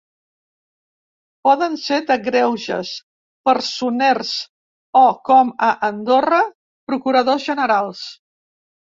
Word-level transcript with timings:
Poden 1.47 1.73
ser 1.81 1.99
de 2.11 2.15
greuges, 2.27 2.93
personers 3.49 4.31
o, 5.03 5.03
com 5.29 5.53
a 5.69 5.69
Andorra, 5.91 6.41
procuradors 6.93 7.47
generals. 7.53 8.01